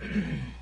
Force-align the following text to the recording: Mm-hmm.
Mm-hmm. 0.00 0.50